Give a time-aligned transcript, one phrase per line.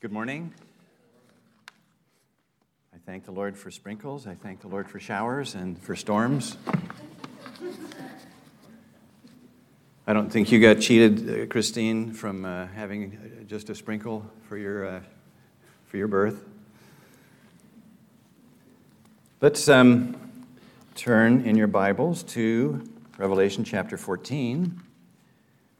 [0.00, 0.54] Good morning.
[2.94, 4.26] I thank the Lord for sprinkles.
[4.26, 6.56] I thank the Lord for showers and for storms.
[10.06, 14.56] I don't think you got cheated, uh, Christine, from uh, having just a sprinkle for
[14.56, 15.00] your, uh,
[15.84, 16.46] for your birth.
[19.42, 20.18] Let's um,
[20.94, 24.80] turn in your Bibles to Revelation chapter 14.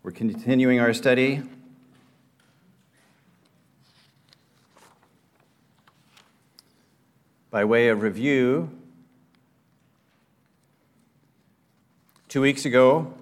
[0.02, 1.43] We're continuing our study
[7.50, 8.70] By way of review,
[12.28, 13.12] two weeks ago,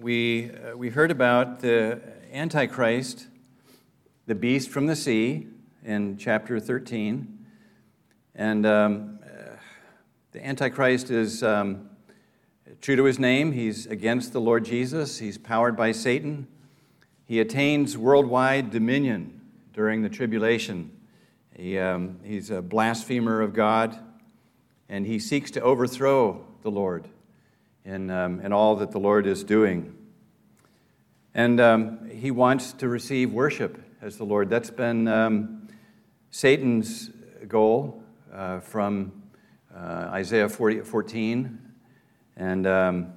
[0.00, 2.00] we, uh, we heard about the
[2.32, 3.28] Antichrist,
[4.26, 5.46] the beast from the sea,
[5.84, 7.46] in chapter 13.
[8.34, 9.20] And um,
[10.32, 11.90] the Antichrist is um,
[12.80, 13.52] true to his name.
[13.52, 16.48] He's against the Lord Jesus, he's powered by Satan.
[17.24, 19.42] He attains worldwide dominion
[19.72, 20.90] during the tribulation.
[21.56, 23.98] He, um, he's a blasphemer of God,
[24.88, 27.08] and he seeks to overthrow the Lord
[27.84, 29.94] in, um, in all that the Lord is doing.
[31.34, 34.50] And um, he wants to receive worship as the Lord.
[34.50, 35.68] That's been um,
[36.30, 37.10] Satan's
[37.48, 39.22] goal uh, from
[39.74, 41.58] uh, Isaiah 40, 14.
[42.36, 43.12] And, um,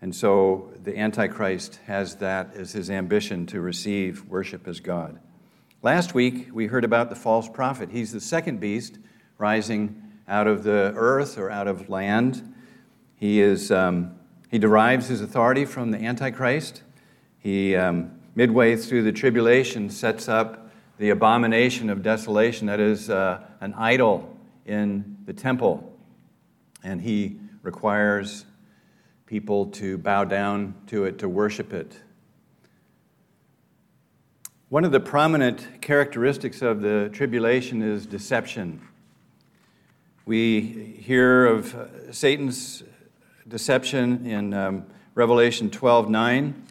[0.00, 5.20] and so the Antichrist has that as his ambition to receive worship as God.
[5.82, 7.90] Last week, we heard about the false prophet.
[7.92, 8.98] He's the second beast
[9.36, 12.54] rising out of the earth or out of land.
[13.14, 14.16] He, is, um,
[14.50, 16.82] he derives his authority from the Antichrist.
[17.38, 23.42] He, um, midway through the tribulation, sets up the abomination of desolation, that is, uh,
[23.60, 25.94] an idol in the temple.
[26.82, 28.46] And he requires
[29.26, 32.00] people to bow down to it, to worship it.
[34.68, 38.80] One of the prominent characteristics of the tribulation is deception.
[40.24, 40.60] We
[41.00, 42.82] hear of Satan's
[43.46, 46.66] deception in um, Revelation 12 9.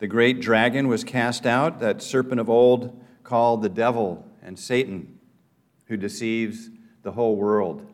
[0.00, 5.20] The great dragon was cast out, that serpent of old called the devil and Satan,
[5.84, 6.68] who deceives
[7.04, 7.86] the whole world.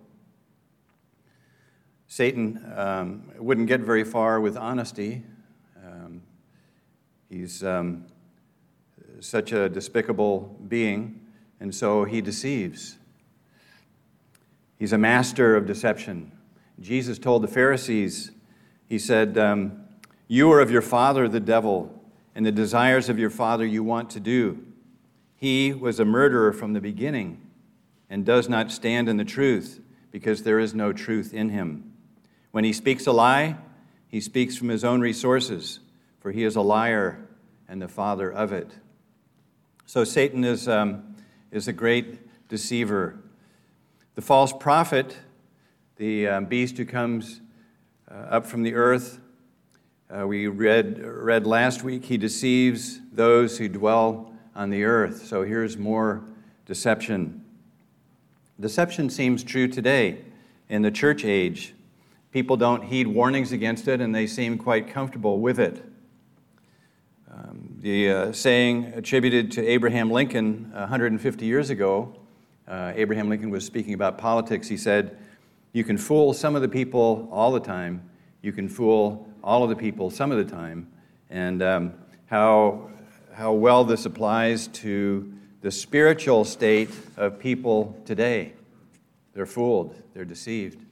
[2.06, 5.24] Satan um, wouldn't get very far with honesty.
[5.84, 6.22] Um,
[7.28, 8.06] he's um,
[9.20, 11.20] such a despicable being,
[11.60, 12.96] and so he deceives.
[14.78, 16.32] He's a master of deception.
[16.80, 18.30] Jesus told the Pharisees,
[18.88, 19.84] He said, um,
[20.28, 21.92] You are of your father, the devil,
[22.34, 24.62] and the desires of your father you want to do.
[25.36, 27.40] He was a murderer from the beginning
[28.10, 31.92] and does not stand in the truth because there is no truth in him.
[32.50, 33.56] When he speaks a lie,
[34.08, 35.80] he speaks from his own resources,
[36.20, 37.28] for he is a liar
[37.68, 38.70] and the father of it.
[39.88, 41.14] So Satan is, um,
[41.52, 43.20] is a great deceiver.
[44.16, 45.16] The false prophet,
[45.94, 47.40] the um, beast who comes
[48.10, 49.20] uh, up from the earth,
[50.10, 55.24] uh, we read, read last week, he deceives those who dwell on the earth.
[55.24, 56.24] So here's more
[56.66, 57.44] deception.
[58.58, 60.18] Deception seems true today
[60.68, 61.74] in the church age.
[62.32, 65.84] People don't heed warnings against it and they seem quite comfortable with it.
[67.32, 72.12] Um, the uh, saying attributed to Abraham Lincoln 150 years ago,
[72.66, 74.66] uh, Abraham Lincoln was speaking about politics.
[74.66, 75.16] He said,
[75.72, 78.02] You can fool some of the people all the time,
[78.42, 80.90] you can fool all of the people some of the time.
[81.30, 81.94] And um,
[82.26, 82.90] how,
[83.32, 88.54] how well this applies to the spiritual state of people today.
[89.32, 90.84] They're fooled, they're deceived.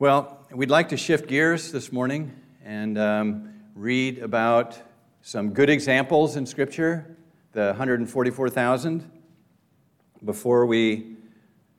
[0.00, 2.34] Well, we'd like to shift gears this morning
[2.64, 4.80] and um, read about
[5.22, 7.16] some good examples in Scripture,
[7.52, 9.10] the 144,000.
[10.24, 11.16] Before we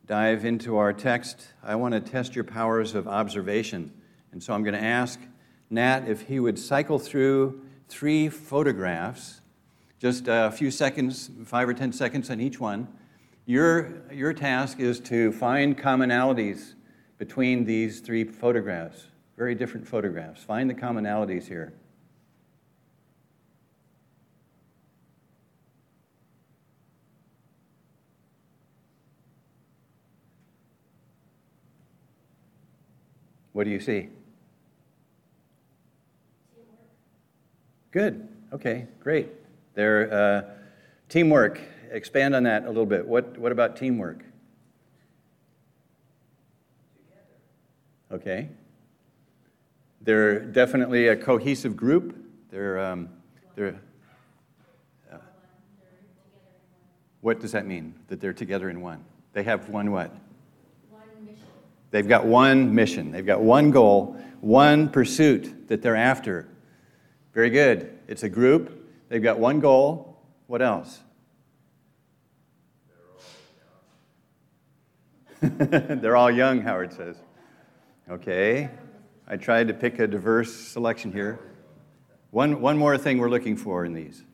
[0.08, 3.92] dive into our text, I want to test your powers of observation.
[4.32, 5.20] And so I'm going to ask
[5.70, 9.42] Nat if he would cycle through three photographs,
[10.00, 12.88] just a few seconds, five or 10 seconds on each one.
[13.46, 16.74] Your, your task is to find commonalities
[17.18, 19.08] between these three photographs,
[19.42, 20.44] very different photographs.
[20.44, 21.74] Find the commonalities here.
[33.54, 34.10] What do you see?
[37.90, 38.28] Good.
[38.54, 39.30] Okay, great.
[39.74, 40.42] There, uh,
[41.10, 41.60] teamwork.
[41.90, 43.08] Expand on that a little bit.
[43.08, 44.24] What, what about teamwork?
[48.12, 48.50] Okay?
[50.04, 52.16] They're definitely a cohesive group.
[52.50, 53.10] They're, um,
[53.56, 53.80] they're
[55.12, 55.18] uh,
[57.22, 57.94] what does that mean?
[58.08, 59.04] That they're together in one.
[59.34, 60.12] They have one what?
[60.90, 61.44] One mission.
[61.92, 63.12] They've got one mission.
[63.12, 66.48] They've got one goal, one pursuit that they're after.
[67.34, 67.98] Very good.
[68.08, 68.90] It's a group.
[69.10, 70.18] They've got one goal.
[70.48, 71.00] What else?
[75.42, 77.18] They're all young, Howard says.
[78.10, 78.70] Okay.
[79.32, 81.40] I tried to pick a diverse selection here.
[82.32, 84.26] One, one more thing we're looking for in these.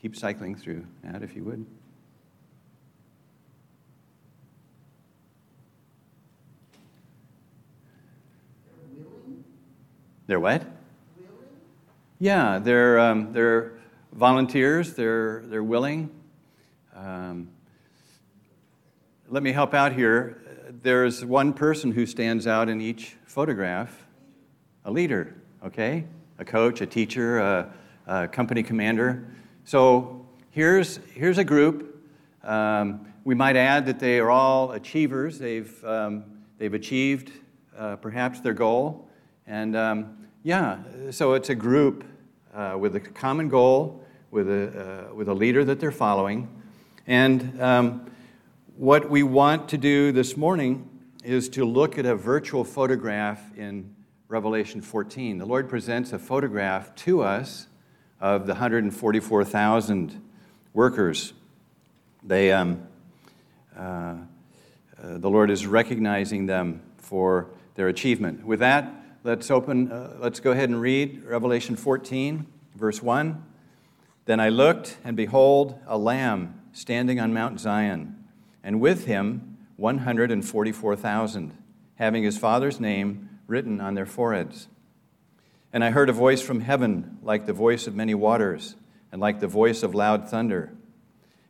[0.00, 1.64] Keep cycling through that if you would.
[10.26, 10.66] They're what?
[12.18, 13.74] Yeah, they're, um, they're
[14.12, 16.10] volunteers, they're, they're willing.
[16.96, 17.50] Um,
[19.32, 20.42] let me help out here.
[20.82, 24.04] There's one person who stands out in each photograph
[24.84, 25.34] a leader,
[25.64, 26.04] okay?
[26.38, 27.72] A coach, a teacher, a,
[28.06, 29.26] a company commander.
[29.64, 31.98] So here's, here's a group.
[32.44, 35.38] Um, we might add that they are all achievers.
[35.38, 36.24] They've, um,
[36.58, 37.32] they've achieved
[37.74, 39.08] uh, perhaps their goal.
[39.46, 40.76] And um, yeah,
[41.10, 42.04] so it's a group
[42.52, 46.50] uh, with a common goal, with a, uh, with a leader that they're following.
[47.06, 48.10] And um,
[48.76, 50.88] what we want to do this morning
[51.22, 53.94] is to look at a virtual photograph in
[54.28, 55.36] Revelation 14.
[55.36, 57.66] The Lord presents a photograph to us
[58.18, 60.22] of the 144,000
[60.72, 61.34] workers.
[62.22, 62.86] They, um,
[63.76, 64.16] uh, uh,
[64.98, 68.46] the Lord is recognizing them for their achievement.
[68.46, 68.90] With that,
[69.22, 73.44] let's open, uh, let's go ahead and read Revelation 14, verse 1.
[74.24, 78.21] Then I looked, and behold, a lamb standing on Mount Zion
[78.62, 81.56] and with him 144,000,
[81.96, 84.68] having his father's name written on their foreheads.
[85.72, 88.76] And I heard a voice from heaven like the voice of many waters,
[89.10, 90.72] and like the voice of loud thunder.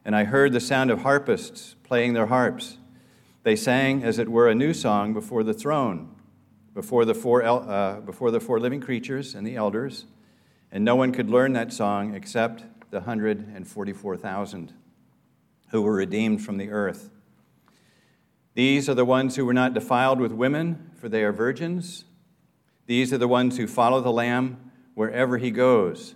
[0.04, 2.78] And I heard the sound of harpists playing their harps.
[3.44, 6.14] They sang, as it were, a new song before the throne,
[6.74, 10.06] before the four, uh, before the four living creatures and the elders.
[10.70, 14.72] And no one could learn that song except the 144,000
[15.72, 17.10] who were redeemed from the earth.
[18.54, 22.04] These are the ones who were not defiled with women, for they are virgins.
[22.86, 26.14] These are the ones who follow the Lamb wherever he goes.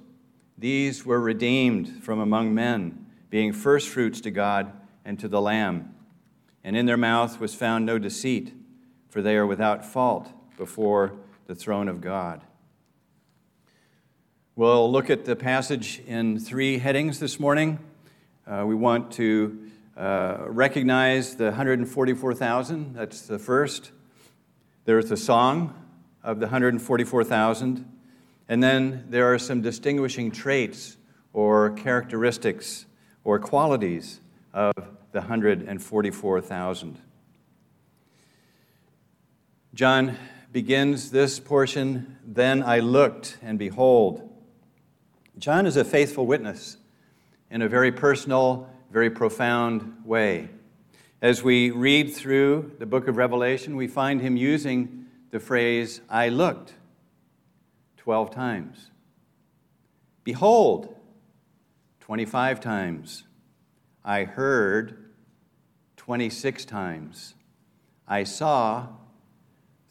[0.59, 4.73] These were redeemed from among men, being firstfruits to God
[5.05, 5.95] and to the Lamb.
[6.63, 8.53] And in their mouth was found no deceit,
[9.09, 11.15] for they are without fault before
[11.47, 12.43] the throne of God.
[14.55, 17.79] We'll look at the passage in three headings this morning.
[18.49, 19.59] Uh, we want to
[19.97, 22.95] uh, recognize the 144,000.
[22.95, 23.91] That's the first.
[24.85, 25.75] There's the song
[26.23, 27.93] of the 144,000.
[28.49, 30.97] And then there are some distinguishing traits
[31.33, 32.87] or characteristics
[33.25, 34.21] or qualities
[34.55, 34.75] of
[35.11, 37.01] the 144,000.
[39.75, 40.17] John
[40.53, 44.33] begins this portion Then I looked, and behold.
[45.37, 46.77] John is a faithful witness
[47.51, 50.49] in a very personal, very profound way.
[51.23, 56.29] As we read through the book of Revelation, we find him using the phrase, I
[56.29, 56.75] looked,
[57.97, 58.91] 12 times.
[60.25, 60.95] Behold,
[62.01, 63.25] 25 times.
[64.05, 65.11] I heard,
[65.97, 67.35] 26 times.
[68.07, 68.89] I saw,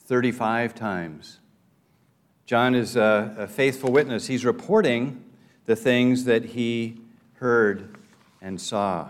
[0.06, 1.40] 35 times.
[2.46, 4.28] John is a, a faithful witness.
[4.28, 5.24] He's reporting
[5.66, 7.02] the things that he
[7.36, 7.98] heard,
[8.42, 9.10] and saw.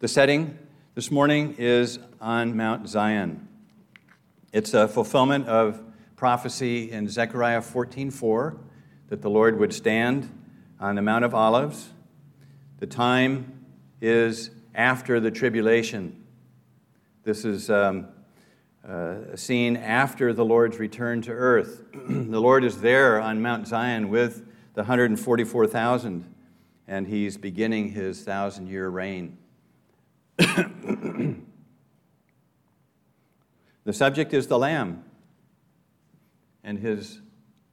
[0.00, 0.58] The setting
[0.94, 3.48] this morning is on Mount Zion.
[4.52, 5.80] It's a fulfillment of
[6.16, 8.58] prophecy in Zechariah 14:4
[9.08, 10.28] that the Lord would stand
[10.78, 11.94] on the Mount of Olives.
[12.78, 13.64] The time
[14.02, 16.24] is after the tribulation.
[17.22, 18.08] This is um,
[18.86, 21.84] uh, a scene after the Lord's return to earth.
[21.92, 26.34] the Lord is there on Mount Zion with the 144,000
[26.88, 29.36] and he's beginning his thousand year reign.
[30.38, 31.36] the
[33.92, 35.04] subject is the Lamb
[36.64, 37.20] and his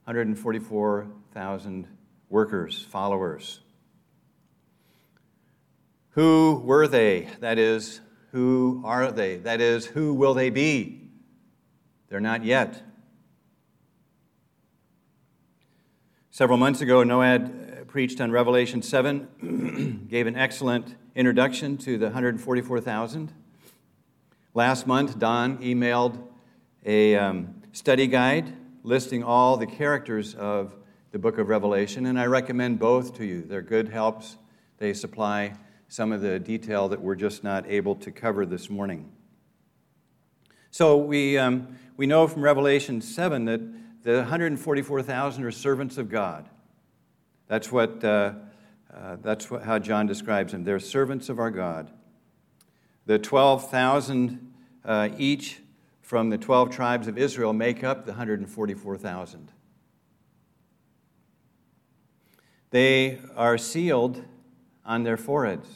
[0.04, 1.88] 144,000
[2.28, 3.60] workers, followers.
[6.10, 7.28] Who were they?
[7.40, 8.00] That is,
[8.32, 9.38] who are they?
[9.38, 11.08] That is, who will they be?
[12.08, 12.82] They're not yet.
[16.30, 23.32] Several months ago, Noad preached on Revelation 7, gave an excellent introduction to the 144,000.
[24.54, 26.18] Last month, Don emailed
[26.84, 30.74] a um, study guide listing all the characters of
[31.12, 33.42] the book of Revelation, and I recommend both to you.
[33.42, 34.36] They're good helps.
[34.78, 35.54] They supply
[35.88, 39.10] some of the detail that we're just not able to cover this morning.
[40.70, 43.60] So we, um, we know from Revelation 7 that
[44.02, 46.48] the 144,000 are servants of God.
[47.48, 48.32] That's, what, uh,
[48.92, 50.64] uh, that's what, how John describes them.
[50.64, 51.90] They're servants of our God.
[53.06, 54.52] The 12,000
[54.84, 55.60] uh, each
[56.02, 59.52] from the 12 tribes of Israel make up the 144,000.
[62.70, 64.24] They are sealed
[64.84, 65.68] on their foreheads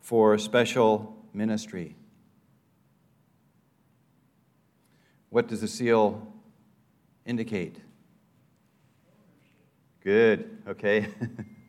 [0.00, 1.96] for special ministry.
[5.30, 6.32] What does the seal
[7.24, 7.76] indicate?
[10.06, 11.08] Good, okay.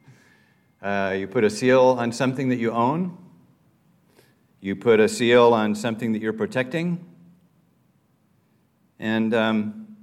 [0.83, 3.17] uh, you put a seal on something that you own,
[4.61, 7.03] you put a seal on something that you're protecting,
[8.99, 9.97] and um,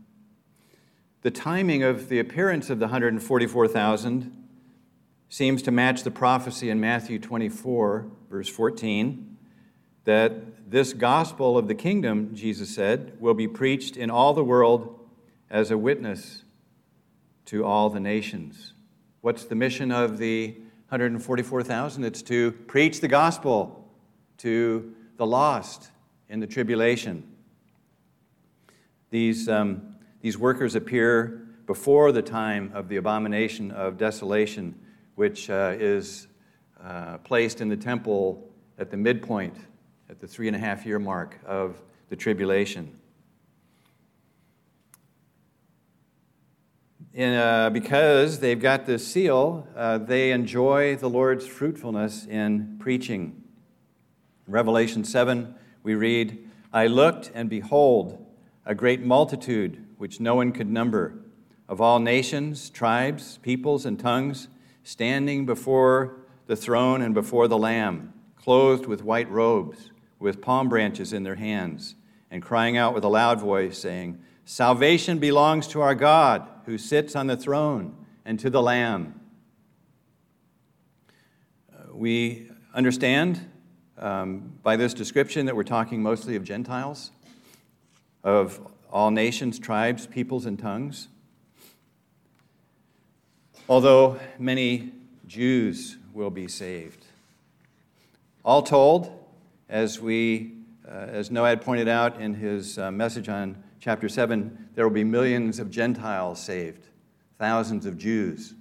[1.23, 4.47] the timing of the appearance of the 144,000
[5.29, 9.37] seems to match the prophecy in Matthew 24, verse 14,
[10.07, 14.99] that this gospel of the kingdom, Jesus said, will be preached in all the world
[15.49, 16.44] as a witness
[17.47, 18.73] to all the nations.
[19.21, 20.53] What's the mission of the
[20.89, 22.05] 144,000?
[22.05, 23.89] It's to preach the gospel
[24.39, 25.91] to the lost
[26.29, 27.25] in the tribulation.
[29.11, 34.79] These, um, these workers appear before the time of the abomination of desolation,
[35.15, 36.27] which uh, is
[36.83, 39.57] uh, placed in the temple at the midpoint,
[40.11, 42.99] at the three and a half year mark of the tribulation.
[47.16, 53.44] Uh, because they've got this seal, uh, they enjoy the Lord's fruitfulness in preaching.
[54.47, 55.54] In Revelation 7,
[55.85, 58.26] we read, I looked, and behold,
[58.66, 61.14] a great multitude which no one could number,
[61.68, 64.49] of all nations, tribes, peoples, and tongues,
[64.83, 66.16] standing before
[66.47, 71.37] the throne and before the Lamb, clothed with white robes, with palm branches in their
[71.37, 71.94] hands,
[72.30, 77.14] and crying out with a loud voice, saying, Salvation belongs to our God who sits
[77.14, 77.94] on the throne
[78.25, 79.21] and to the Lamb.
[81.73, 83.49] Uh, we understand
[83.99, 87.11] um, by this description that we're talking mostly of Gentiles,
[88.23, 91.09] of all nations, tribes, peoples, and tongues.
[93.68, 94.92] Although many
[95.26, 97.04] Jews will be saved.
[98.44, 99.11] All told,
[99.68, 100.52] as we,
[100.87, 105.05] uh, as Noad pointed out in his uh, message on chapter 7, there will be
[105.05, 106.87] millions of Gentiles saved,
[107.38, 108.55] thousands of Jews.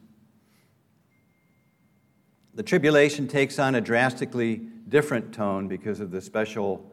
[2.55, 4.57] The tribulation takes on a drastically
[4.89, 6.91] different tone because of the special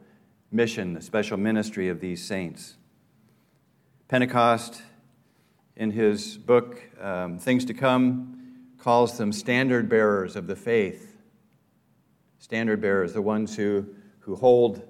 [0.49, 2.77] mission, the special ministry of these saints.
[4.07, 4.81] Pentecost,
[5.75, 11.17] in his book, um, Things to Come, calls them standard bearers of the faith.
[12.39, 13.87] Standard bearers, the ones who,
[14.19, 14.83] who hold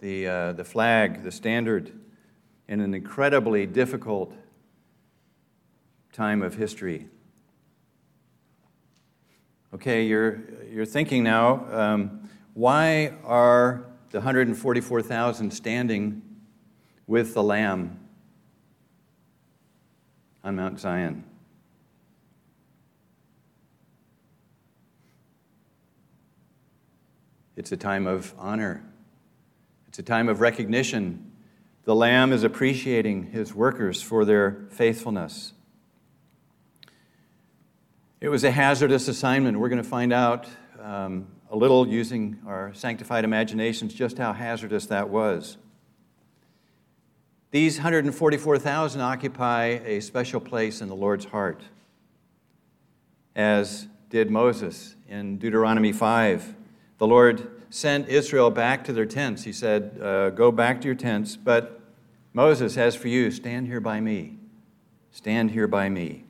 [0.00, 1.92] the, uh, the flag, the standard
[2.68, 4.32] in an incredibly difficult
[6.12, 7.08] time of history.
[9.74, 16.22] Okay, you're, you're thinking now, um, why are the 144,000 standing
[17.06, 17.98] with the Lamb
[20.44, 21.24] on Mount Zion?
[27.56, 28.84] It's a time of honor.
[29.88, 31.27] It's a time of recognition
[31.88, 35.54] the Lamb is appreciating his workers for their faithfulness.
[38.20, 39.58] It was a hazardous assignment.
[39.58, 40.46] We're going to find out
[40.82, 45.56] um, a little using our sanctified imaginations just how hazardous that was.
[47.52, 51.62] These 144,000 occupy a special place in the Lord's heart,
[53.34, 56.54] as did Moses in Deuteronomy 5.
[56.98, 59.44] The Lord sent Israel back to their tents.
[59.44, 61.77] He said, uh, Go back to your tents, but
[62.38, 64.38] Moses, as for you, stand here by me.
[65.10, 66.22] Stand here by me.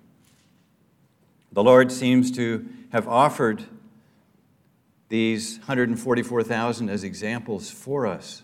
[1.53, 3.65] The Lord seems to have offered
[5.11, 8.43] these 144,000 as examples for us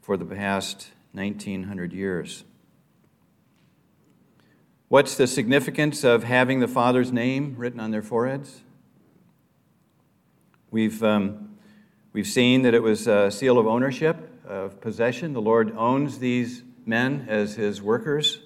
[0.00, 2.44] for the past 1900 years.
[4.88, 8.62] What's the significance of having the Father's name written on their foreheads?
[10.70, 11.58] We've, um,
[12.14, 15.32] we've seen that it was a seal of ownership of possession.
[15.32, 18.40] The Lord owns these men as his workers.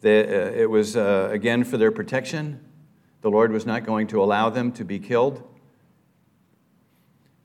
[0.00, 2.60] They, uh, it was, uh, again, for their protection.
[3.20, 5.42] The Lord was not going to allow them to be killed.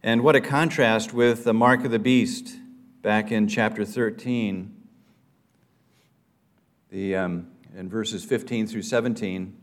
[0.01, 2.55] And what a contrast with the mark of the beast
[3.03, 4.75] back in chapter 13.
[6.89, 9.55] The, um, in verses 15 through 17,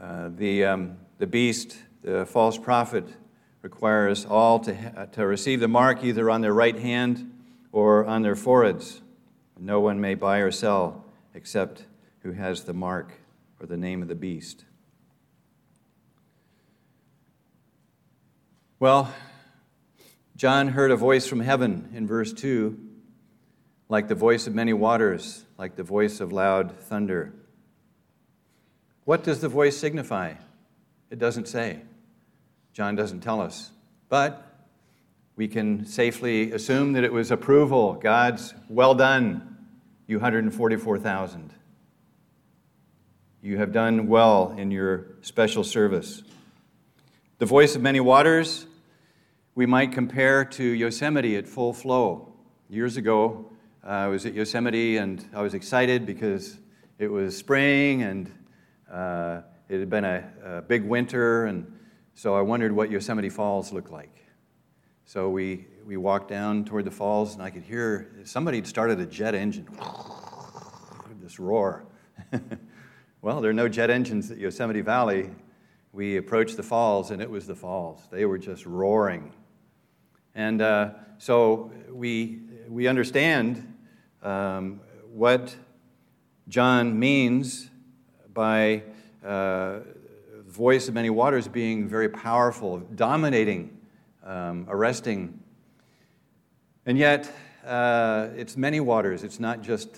[0.00, 3.06] uh, the, um, the beast, the false prophet,
[3.64, 7.32] requires all to, to receive the mark either on their right hand
[7.72, 9.00] or on their foreheads.
[9.58, 11.86] No one may buy or sell except
[12.20, 13.12] who has the mark
[13.58, 14.66] or the name of the beast.
[18.78, 19.14] Well,
[20.36, 22.78] John heard a voice from heaven in verse 2,
[23.88, 27.32] like the voice of many waters, like the voice of loud thunder.
[29.04, 30.34] What does the voice signify?
[31.08, 31.80] It doesn't say.
[32.74, 33.70] John doesn't tell us.
[34.08, 34.66] But
[35.36, 39.56] we can safely assume that it was approval, God's well done,
[40.08, 41.54] you 144,000.
[43.42, 46.24] You have done well in your special service.
[47.38, 48.66] The voice of many waters,
[49.54, 52.32] we might compare to Yosemite at full flow.
[52.68, 53.52] Years ago,
[53.86, 56.58] uh, I was at Yosemite and I was excited because
[56.98, 58.32] it was spring and
[58.90, 61.70] uh, it had been a, a big winter, and
[62.14, 64.24] so I wondered what Yosemite Falls looked like.
[65.04, 69.00] So we, we walked down toward the falls, and I could hear somebody had started
[69.00, 69.68] a jet engine.
[71.24, 71.84] this roar.
[73.22, 75.30] well, there are no jet engines at Yosemite Valley.
[75.92, 78.06] We approached the falls, and it was the falls.
[78.10, 79.32] They were just roaring.
[80.34, 83.74] And uh, so we, we understand
[84.22, 84.80] um,
[85.12, 85.56] what
[86.48, 87.70] John means
[88.32, 88.82] by
[89.24, 89.78] uh,
[90.54, 93.76] voice of many waters being very powerful, dominating,
[94.22, 95.36] um, arresting.
[96.86, 97.28] And yet,
[97.66, 99.24] uh, it's many waters.
[99.24, 99.88] It's not just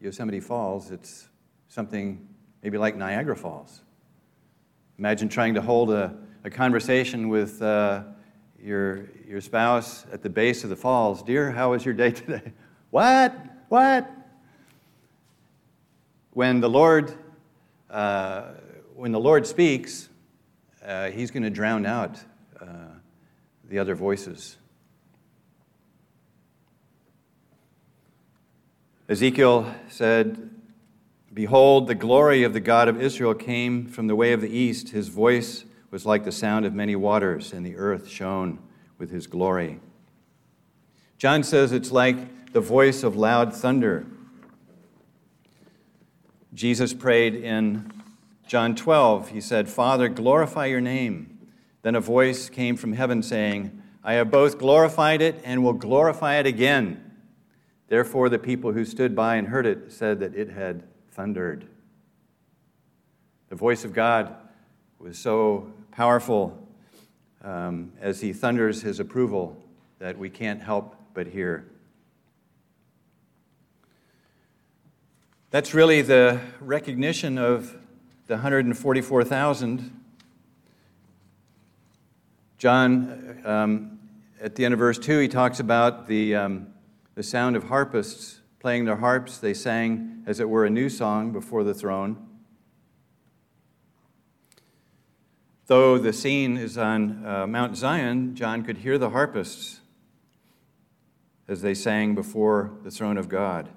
[0.00, 1.28] Yosemite Falls, it's
[1.68, 2.26] something
[2.62, 3.82] maybe like Niagara Falls.
[4.98, 8.04] Imagine trying to hold a, a conversation with uh,
[8.58, 11.22] your, your spouse at the base of the falls.
[11.22, 12.52] Dear, how was your day today?
[12.88, 13.36] what?
[13.68, 14.10] What?
[16.32, 17.12] When the Lord
[17.90, 18.52] uh,
[18.96, 20.08] when the Lord speaks,
[20.82, 22.18] uh, he's going to drown out
[22.58, 22.66] uh,
[23.68, 24.56] the other voices.
[29.06, 30.50] Ezekiel said,
[31.32, 34.88] Behold, the glory of the God of Israel came from the way of the east.
[34.88, 38.58] His voice was like the sound of many waters, and the earth shone
[38.96, 39.78] with his glory.
[41.18, 44.06] John says it's like the voice of loud thunder.
[46.54, 47.92] Jesus prayed in
[48.46, 51.36] John 12, he said, Father, glorify your name.
[51.82, 56.36] Then a voice came from heaven saying, I have both glorified it and will glorify
[56.36, 57.02] it again.
[57.88, 61.66] Therefore, the people who stood by and heard it said that it had thundered.
[63.48, 64.34] The voice of God
[65.00, 66.68] was so powerful
[67.42, 69.56] um, as he thunders his approval
[69.98, 71.66] that we can't help but hear.
[75.50, 77.76] That's really the recognition of
[78.26, 80.00] the 144,000,
[82.58, 83.98] John, um,
[84.40, 86.68] at the end of verse 2, he talks about the, um,
[87.14, 89.38] the sound of harpists playing their harps.
[89.38, 92.16] They sang, as it were, a new song before the throne.
[95.66, 99.80] Though the scene is on uh, Mount Zion, John could hear the harpists
[101.46, 103.68] as they sang before the throne of God.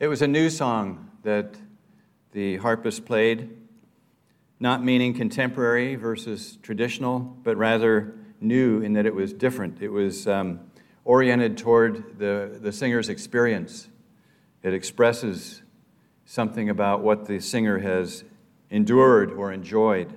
[0.00, 1.54] It was a new song that
[2.32, 3.56] the harpist played,
[4.58, 9.82] not meaning contemporary versus traditional, but rather new in that it was different.
[9.82, 10.60] It was um,
[11.04, 13.88] oriented toward the, the singer's experience.
[14.62, 15.62] It expresses
[16.24, 18.24] something about what the singer has
[18.70, 20.14] endured or enjoyed.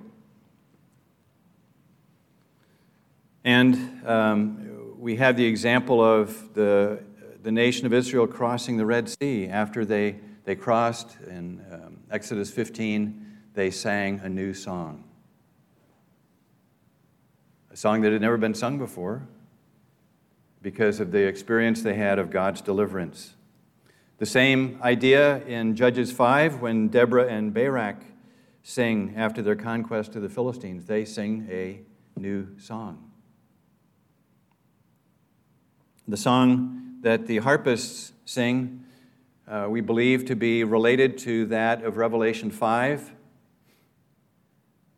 [3.43, 7.03] And um, we have the example of the,
[7.41, 12.51] the nation of Israel crossing the Red Sea after they, they crossed in um, Exodus
[12.51, 15.03] 15, they sang a new song.
[17.71, 19.27] A song that had never been sung before
[20.61, 23.35] because of the experience they had of God's deliverance.
[24.17, 27.97] The same idea in Judges 5 when Deborah and Barak
[28.63, 30.85] sing after their conquest of the Philistines.
[30.85, 31.81] They sing a
[32.17, 33.11] new song.
[36.07, 38.85] The song that the harpists sing
[39.47, 43.11] uh, we believe to be related to that of Revelation 5,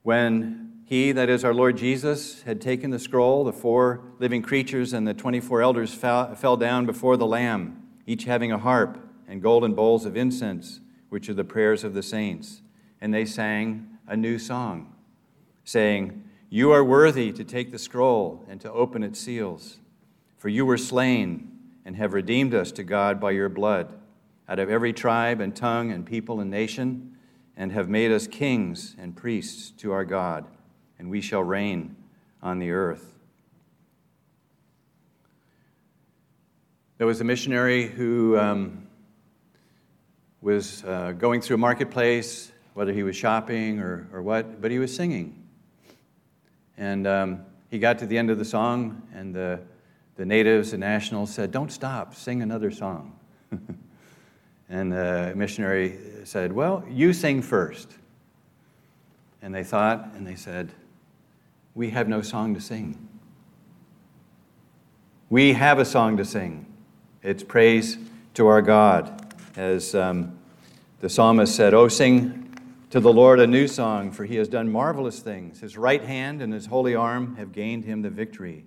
[0.04, 4.94] when he, that is our Lord Jesus, had taken the scroll, the four living creatures
[4.94, 9.42] and the 24 elders fell, fell down before the Lamb, each having a harp and
[9.42, 10.80] golden bowls of incense,
[11.10, 12.62] which are the prayers of the saints.
[13.02, 14.94] And they sang a new song,
[15.64, 19.80] saying, You are worthy to take the scroll and to open its seals,
[20.38, 21.52] for you were slain
[21.84, 23.92] and have redeemed us to God by your blood
[24.48, 27.18] out of every tribe and tongue and people and nation,
[27.58, 30.46] and have made us kings and priests to our God,
[31.00, 31.96] and we shall reign
[32.42, 33.16] on the earth.
[36.98, 38.88] There was a missionary who um,
[40.42, 44.80] was uh, going through a marketplace, whether he was shopping or, or what, but he
[44.80, 45.44] was singing.
[46.78, 49.60] And um, he got to the end of the song, and the,
[50.18, 53.18] the natives and nationals said, Don't stop, sing another song.
[54.70, 57.92] and the missionary said, Well, you sing first.
[59.42, 60.72] And they thought, and they said,
[61.76, 63.08] We have no song to sing.
[65.30, 66.66] We have a song to sing.
[67.22, 67.98] It's praise
[68.36, 69.34] to our God.
[69.56, 70.38] As um,
[71.00, 72.42] the psalmist said, Oh, sing
[72.90, 75.60] to the Lord a new song, for he has done marvelous things.
[75.60, 78.66] His right hand and his holy arm have gained him the victory.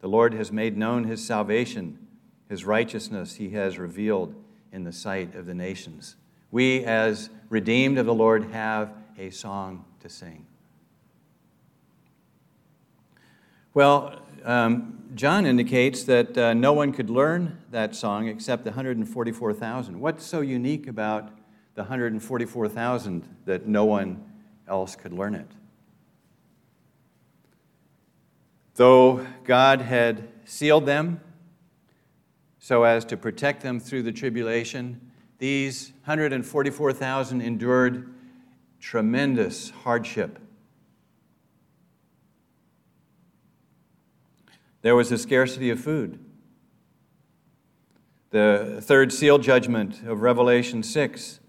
[0.00, 1.98] The Lord has made known his salvation.
[2.48, 4.34] His righteousness he has revealed
[4.72, 6.16] in the sight of the nations.
[6.50, 10.46] We, as redeemed of the Lord, have a song to sing.
[13.72, 20.00] Well, um, John indicates that uh, no one could learn that song except the 144,000.
[20.00, 21.30] What's so unique about
[21.74, 24.22] the 144,000 that no one
[24.68, 25.46] else could learn it.
[28.74, 31.20] Though God had sealed them
[32.60, 35.00] so as to protect them through the tribulation,
[35.38, 38.14] these 144,000 endured
[38.78, 40.38] tremendous hardship.
[44.82, 46.18] There was a scarcity of food.
[48.28, 51.40] The third seal judgment of Revelation 6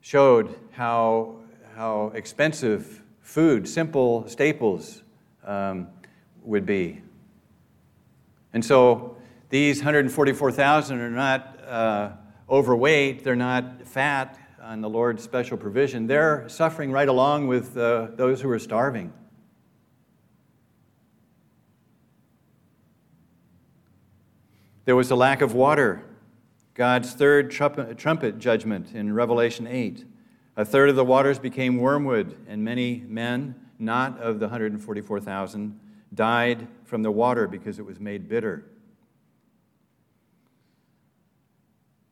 [0.00, 1.40] showed how,
[1.74, 5.02] how expensive food, simple staples,
[5.44, 5.88] um,
[6.44, 7.02] would be.
[8.52, 9.17] And so
[9.48, 12.10] these 144,000 are not uh,
[12.48, 16.06] overweight, they're not fat on the Lord's special provision.
[16.06, 19.12] They're suffering right along with uh, those who are starving.
[24.84, 26.02] There was a lack of water
[26.78, 30.04] God's third trumpet judgment in Revelation 8.
[30.56, 35.80] A third of the waters became wormwood, and many men, not of the 144,000,
[36.14, 38.64] died from the water because it was made bitter.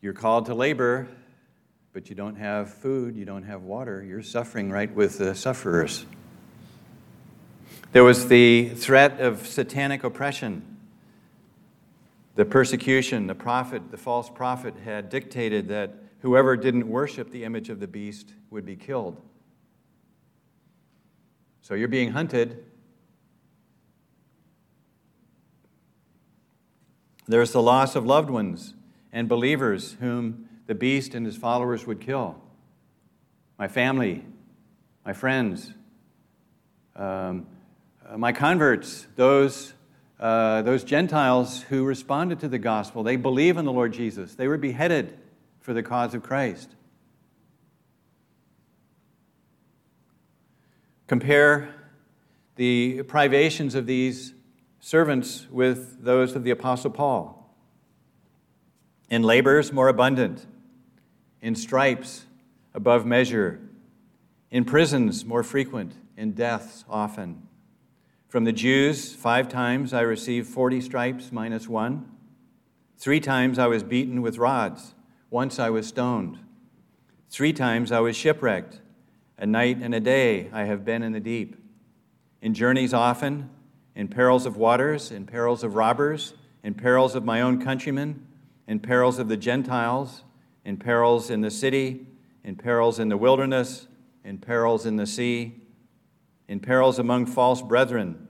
[0.00, 1.08] You're called to labor,
[1.92, 4.02] but you don't have food, you don't have water.
[4.02, 6.04] You're suffering right with the sufferers.
[7.92, 10.76] There was the threat of satanic oppression
[12.36, 17.70] the persecution, the prophet, the false prophet had dictated that whoever didn't worship the image
[17.70, 19.20] of the beast would be killed.
[21.62, 22.62] So you're being hunted.
[27.26, 28.74] There's the loss of loved ones
[29.16, 32.36] and believers whom the beast and his followers would kill.
[33.58, 34.22] My family,
[35.06, 35.72] my friends,
[36.94, 37.46] um,
[38.14, 39.72] my converts, those
[40.20, 44.34] uh, those Gentiles who responded to the gospel, they believe in the Lord Jesus.
[44.34, 45.18] They were beheaded
[45.60, 46.74] for the cause of Christ.
[51.06, 51.74] Compare
[52.56, 54.34] the privations of these
[54.78, 57.35] servants with those of the Apostle Paul.
[59.08, 60.46] In labors, more abundant.
[61.40, 62.24] In stripes,
[62.74, 63.60] above measure.
[64.50, 65.94] In prisons, more frequent.
[66.16, 67.46] In deaths, often
[68.36, 72.10] from the Jews, five times I received 40 stripes minus one.
[72.98, 74.94] Three times I was beaten with rods.
[75.30, 76.38] Once I was stoned.
[77.30, 78.80] Three times I was shipwrecked.
[79.38, 81.56] A night and a day I have been in the deep.
[82.42, 83.48] In journeys often,
[83.94, 88.26] in perils of waters, in perils of robbers, in perils of my own countrymen,
[88.66, 90.24] in perils of the Gentiles,
[90.64, 92.06] in perils in the city,
[92.44, 93.88] in perils in the wilderness,
[94.24, 95.60] in perils in the sea,
[96.48, 98.26] in perils among false brethren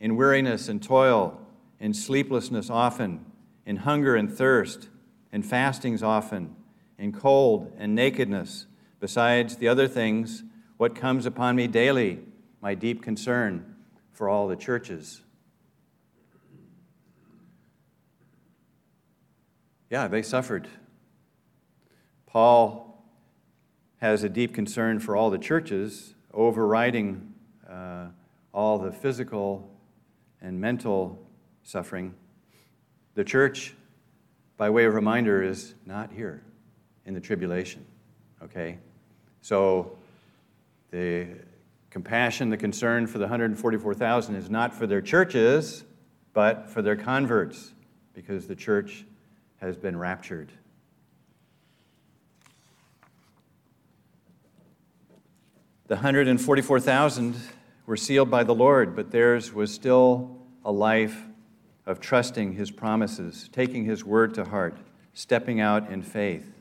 [0.00, 1.40] in weariness and toil,
[1.80, 3.24] in sleeplessness often,
[3.64, 4.88] in hunger and thirst,
[5.32, 6.54] in fastings often,
[6.98, 8.66] in cold and nakedness,
[9.00, 10.44] besides the other things,
[10.76, 12.20] what comes upon me daily,
[12.60, 13.74] my deep concern
[14.12, 15.22] for all the churches.
[19.90, 20.68] Yeah, they suffered.
[22.26, 23.04] Paul
[23.98, 27.32] has a deep concern for all the churches, overriding
[27.68, 28.08] uh,
[28.52, 29.70] all the physical
[30.40, 31.26] and mental
[31.62, 32.14] suffering,
[33.14, 33.74] the church,
[34.56, 36.42] by way of reminder, is not here
[37.04, 37.84] in the tribulation.
[38.42, 38.78] Okay?
[39.40, 39.96] So
[40.90, 41.28] the
[41.90, 45.84] compassion, the concern for the 144,000 is not for their churches,
[46.32, 47.72] but for their converts,
[48.12, 49.06] because the church
[49.60, 50.52] has been raptured.
[55.88, 57.36] The 144,000
[57.86, 61.22] were sealed by the Lord, but theirs was still a life
[61.86, 64.76] of trusting his promises, taking his word to heart,
[65.14, 66.52] stepping out in faith.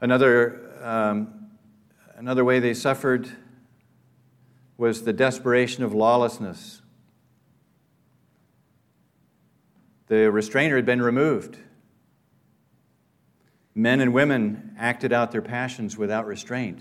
[0.00, 1.50] Another, um,
[2.16, 3.28] another way they suffered
[4.78, 6.80] was the desperation of lawlessness.
[10.08, 11.58] The restrainer had been removed.
[13.74, 16.80] Men and women acted out their passions without restraint.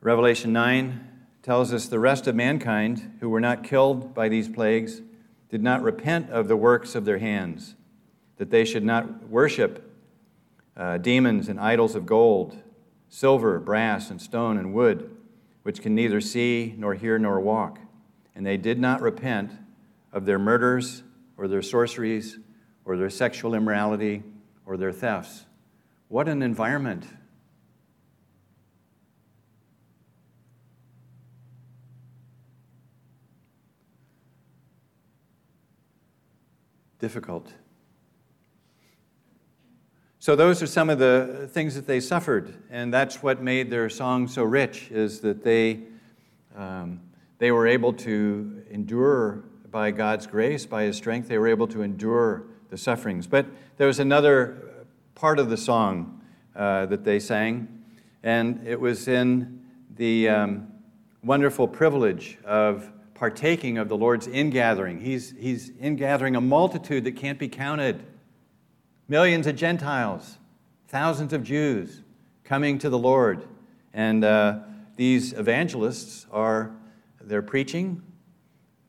[0.00, 1.08] Revelation 9
[1.42, 5.00] tells us the rest of mankind who were not killed by these plagues
[5.48, 7.76] did not repent of the works of their hands,
[8.36, 9.86] that they should not worship
[10.76, 12.56] uh, demons and idols of gold,
[13.08, 15.16] silver, brass, and stone, and wood,
[15.62, 17.78] which can neither see, nor hear, nor walk.
[18.34, 19.52] And they did not repent
[20.12, 21.02] of their murders,
[21.36, 22.38] or their sorceries,
[22.84, 24.22] or their sexual immorality,
[24.66, 25.46] or their thefts.
[26.08, 27.06] What an environment
[36.98, 37.52] difficult.
[40.18, 43.88] So those are some of the things that they suffered, and that's what made their
[43.88, 44.90] song so rich.
[44.90, 45.80] Is that they
[46.54, 47.00] um,
[47.38, 51.28] they were able to endure by God's grace, by His strength.
[51.28, 53.26] They were able to endure the sufferings.
[53.26, 56.20] But there was another part of the song
[56.56, 57.82] uh, that they sang,
[58.22, 59.62] and it was in
[59.96, 60.72] the um,
[61.22, 65.00] wonderful privilege of partaking of the Lord's ingathering.
[65.00, 68.02] He's, he's ingathering a multitude that can't be counted.
[69.08, 70.38] Millions of Gentiles,
[70.88, 72.02] thousands of Jews
[72.44, 73.46] coming to the Lord.
[73.92, 74.60] And uh,
[74.96, 76.72] these evangelists are,
[77.20, 78.02] they're preaching,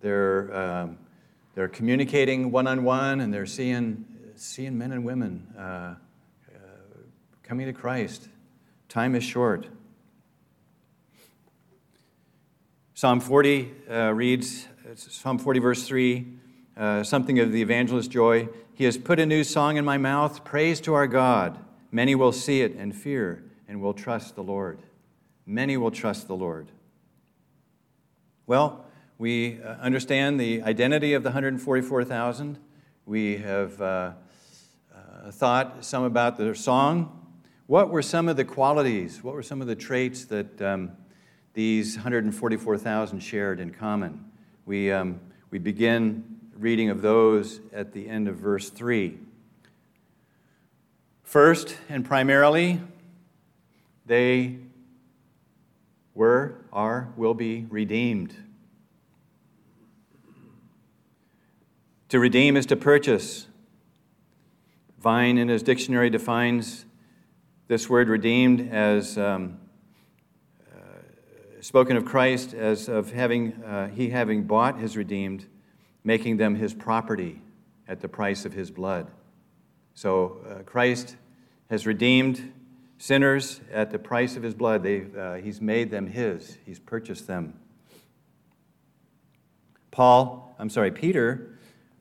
[0.02, 0.98] they're, um,
[1.56, 5.96] they're communicating one on one, and they're seeing, seeing men and women uh, uh,
[7.44, 8.28] coming to Christ.
[8.90, 9.68] Time is short.
[12.94, 16.28] Psalm 40 uh, reads, Psalm 40, verse 3,
[16.78, 18.48] uh, something of the evangelist's joy.
[18.74, 21.58] He has put a new song in my mouth, praise to our God.
[21.92, 24.80] Many will see it and fear and will trust the Lord.
[25.46, 26.68] Many will trust the Lord.
[28.48, 28.86] Well,
[29.22, 32.58] we uh, understand the identity of the 144,000.
[33.06, 34.14] We have uh,
[34.92, 37.32] uh, thought some about their song.
[37.68, 39.24] What were some of the qualities?
[39.24, 40.94] What were some of the traits that um,
[41.54, 44.26] these 144,000 shared in common.
[44.66, 45.20] We, um,
[45.52, 49.20] we begin reading of those at the end of verse 3.
[51.22, 52.82] First and primarily,
[54.08, 54.58] they
[56.16, 58.36] were, are, will be redeemed.
[62.12, 63.48] To redeem is to purchase.
[65.00, 66.86] Vine, in his dictionary, defines
[67.70, 69.58] this word redeemed as um,
[71.62, 75.46] spoken of Christ as of having, uh, he having bought his redeemed,
[76.04, 77.42] making them his property
[77.88, 79.10] at the price of his blood.
[79.94, 81.16] So uh, Christ
[81.70, 82.52] has redeemed
[82.98, 84.86] sinners at the price of his blood.
[84.86, 87.58] Uh, he's made them his, he's purchased them.
[89.92, 91.51] Paul, I'm sorry, Peter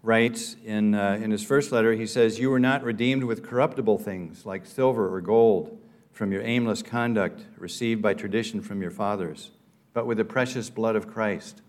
[0.02, 3.98] writes in, uh, in his first letter, he says, You were not redeemed with corruptible
[3.98, 5.78] things like silver or gold
[6.12, 9.50] from your aimless conduct received by tradition from your fathers,
[9.92, 11.62] but with the precious blood of Christ,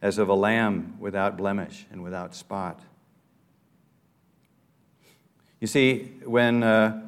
[0.00, 2.80] as of a lamb without blemish and without spot.
[5.60, 7.02] You see, when, uh,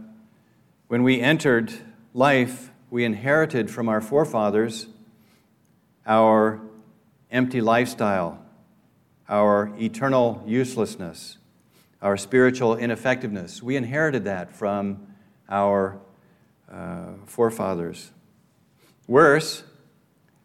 [0.86, 1.72] when we entered
[2.12, 4.86] life, we inherited from our forefathers
[6.06, 6.60] our
[7.30, 8.43] empty lifestyle,
[9.28, 11.38] our eternal uselessness,
[12.02, 13.62] our spiritual ineffectiveness.
[13.62, 15.06] We inherited that from
[15.48, 15.98] our
[16.70, 18.10] uh, forefathers.
[19.06, 19.64] Worse,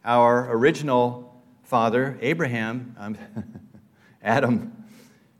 [0.04, 3.18] our original father, Abraham, um,
[4.22, 4.84] Adam,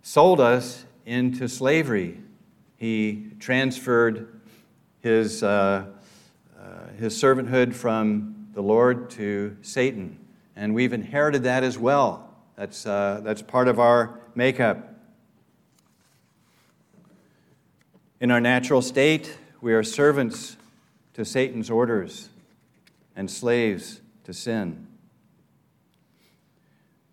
[0.03, 2.20] sold us into slavery.
[2.76, 4.40] He transferred
[5.00, 5.87] his, uh,
[6.59, 6.62] uh,
[6.98, 10.18] his servanthood from the Lord to Satan.
[10.57, 12.30] And we've inherited that as well.
[12.61, 14.94] That's, uh, that's part of our makeup.
[18.20, 20.59] In our natural state, we are servants
[21.14, 22.29] to Satan's orders
[23.16, 24.88] and slaves to sin.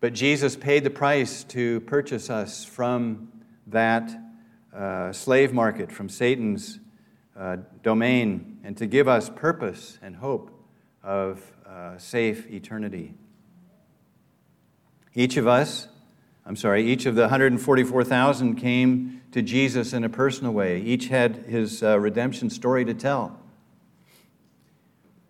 [0.01, 3.31] But Jesus paid the price to purchase us from
[3.67, 4.11] that
[4.75, 6.77] uh, slave market, from Satan's
[7.37, 10.51] uh, domain, and to give us purpose and hope
[11.01, 13.13] of uh, safe eternity.
[15.17, 15.89] Each of us
[16.47, 20.79] I'm sorry, each of the 144,000 came to Jesus in a personal way.
[20.79, 23.37] Each had his uh, redemption story to tell.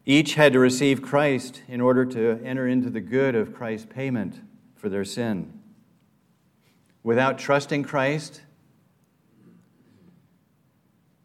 [0.06, 4.40] Each had to receive Christ in order to enter into the good of Christ's payment
[4.76, 5.60] for their sin.
[7.02, 8.44] Without trusting Christ,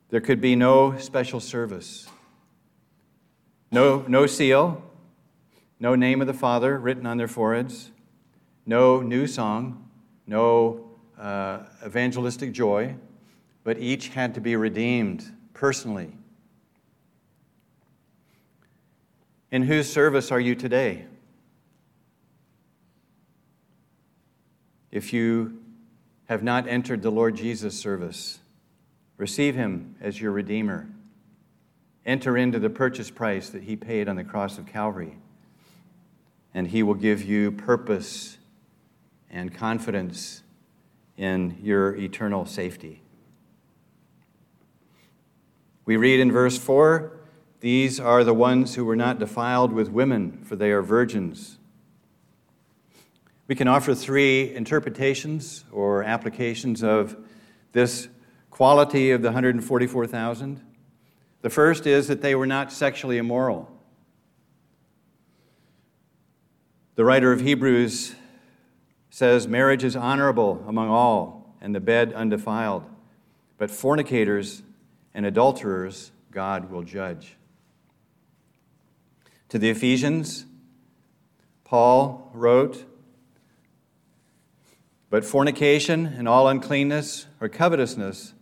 [0.08, 2.08] there could be no special service,
[3.70, 4.82] no, no seal,
[5.78, 7.91] no name of the Father written on their foreheads,
[8.66, 9.88] no new song,
[10.26, 12.94] no uh, evangelistic joy,
[13.64, 16.12] but each had to be redeemed personally.
[19.50, 21.04] In whose service are you today?
[24.90, 25.58] If you
[26.26, 28.38] have not entered the Lord Jesus' service,
[29.16, 30.88] receive him as your Redeemer.
[32.04, 35.16] Enter into the purchase price that he paid on the cross of Calvary,
[36.52, 38.38] and he will give you purpose
[39.32, 40.42] and confidence
[41.16, 43.02] in your eternal safety.
[45.84, 47.12] We read in verse 4
[47.60, 51.58] These are the ones who were not defiled with women, for they are virgins.
[53.48, 57.16] We can offer three interpretations or applications of
[57.72, 58.08] this
[58.50, 60.60] quality of the 144,000.
[61.40, 63.68] The first is that they were not sexually immoral.
[66.94, 68.14] The writer of Hebrews
[69.12, 72.82] says marriage is honorable among all, and the bed undefiled.
[73.58, 74.62] But fornicators
[75.12, 77.36] and adulterers God will judge.
[79.50, 80.46] To the Ephesians,
[81.62, 82.86] Paul wrote,
[85.10, 88.32] But fornication and all uncleanness or covetousness,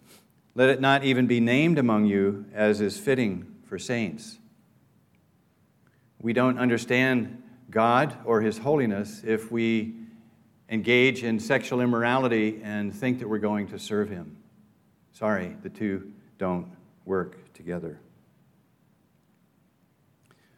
[0.55, 4.39] let it not even be named among you as is fitting for saints.
[6.21, 10.00] We don't understand God or His holiness if we
[10.71, 14.37] engage in sexual immorality and think that we're going to serve Him.
[15.13, 16.69] Sorry, the two don't
[17.05, 17.99] work together.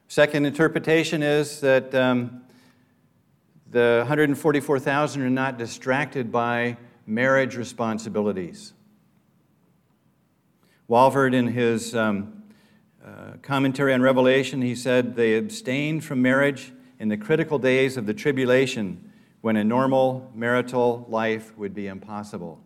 [0.07, 2.43] Second interpretation is that um,
[3.71, 8.75] the 144,000 are not distracted by marriage responsibilities.
[10.91, 12.43] Walvoord, in his um,
[13.03, 18.05] uh, commentary on Revelation, he said they abstained from marriage in the critical days of
[18.05, 19.12] the tribulation
[19.43, 22.61] when a normal marital life would be impossible.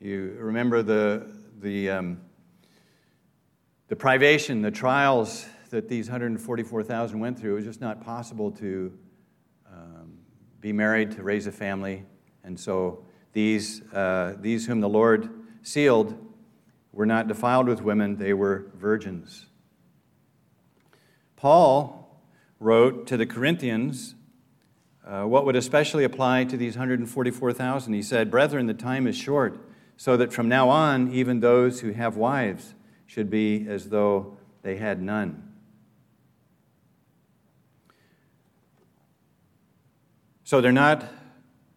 [0.00, 2.20] You remember the, the, um,
[3.88, 7.52] the privation, the trials that these 144,000 went through.
[7.52, 8.92] It was just not possible to
[9.66, 10.18] um,
[10.60, 12.04] be married, to raise a family.
[12.44, 15.30] And so these, uh, these whom the Lord
[15.62, 16.22] sealed
[16.92, 19.46] were not defiled with women, they were virgins.
[21.34, 22.22] Paul
[22.60, 24.14] wrote to the Corinthians
[25.08, 27.92] uh, what would especially apply to these 144,000.
[27.94, 29.58] He said, Brethren, the time is short,
[29.96, 32.74] so that from now on, even those who have wives
[33.06, 35.44] should be as though they had none.
[40.44, 41.04] So they're not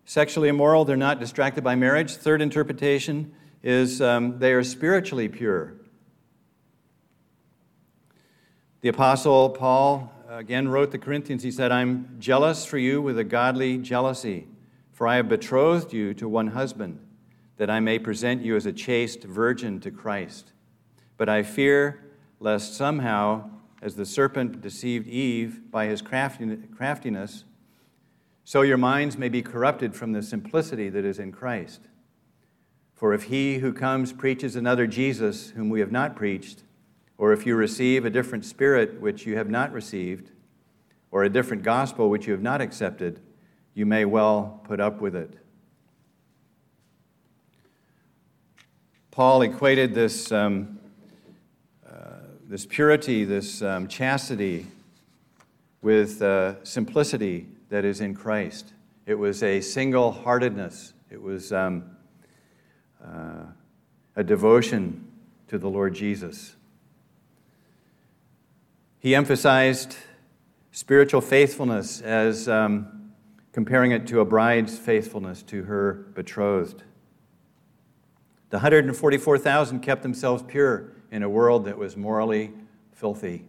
[0.03, 2.15] sexually immoral, they're not distracted by marriage.
[2.15, 5.75] Third interpretation is um, they are spiritually pure.
[8.81, 13.23] The Apostle Paul again wrote the Corinthians, he said, I'm jealous for you with a
[13.23, 14.47] godly jealousy,
[14.93, 16.99] for I have betrothed you to one husband,
[17.57, 20.53] that I may present you as a chaste virgin to Christ.
[21.17, 22.03] But I fear
[22.39, 23.49] lest somehow,
[23.81, 27.43] as the serpent deceived Eve by his craftiness,
[28.43, 31.81] so your minds may be corrupted from the simplicity that is in Christ.
[32.93, 36.63] For if he who comes preaches another Jesus whom we have not preached,
[37.21, 40.31] or if you receive a different spirit which you have not received,
[41.11, 43.19] or a different gospel which you have not accepted,
[43.75, 45.37] you may well put up with it.
[49.11, 50.79] Paul equated this, um,
[51.87, 54.65] uh, this purity, this um, chastity,
[55.83, 58.73] with uh, simplicity that is in Christ.
[59.05, 61.83] It was a single heartedness, it was um,
[62.99, 63.43] uh,
[64.15, 65.07] a devotion
[65.49, 66.55] to the Lord Jesus.
[69.01, 69.95] He emphasized
[70.71, 73.13] spiritual faithfulness as um,
[73.51, 76.83] comparing it to a bride's faithfulness to her betrothed.
[78.51, 82.51] The 144,000 kept themselves pure in a world that was morally
[82.93, 83.43] filthy.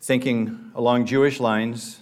[0.00, 2.00] Thinking along Jewish lines,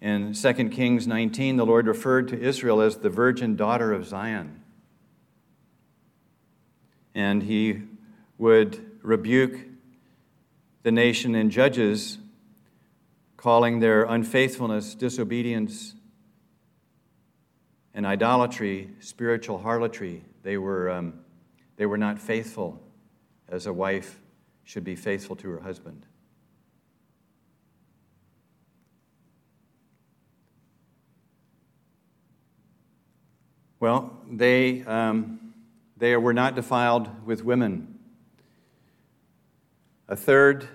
[0.00, 4.64] in 2 Kings 19, the Lord referred to Israel as the virgin daughter of Zion
[7.18, 7.82] and he
[8.38, 9.58] would rebuke
[10.84, 12.16] the nation in Judges
[13.36, 15.96] calling their unfaithfulness, disobedience,
[17.92, 20.22] and idolatry spiritual harlotry.
[20.44, 21.14] They were, um,
[21.76, 22.80] they were not faithful
[23.48, 24.20] as a wife
[24.62, 26.06] should be faithful to her husband.
[33.80, 35.37] Well, they, um,
[35.98, 37.98] they were not defiled with women.
[40.08, 40.68] A third,